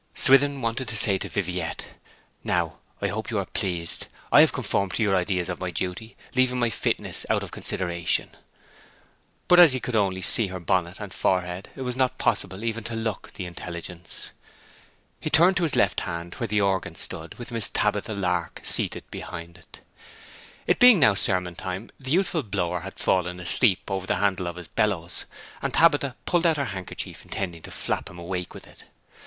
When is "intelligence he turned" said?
13.45-15.55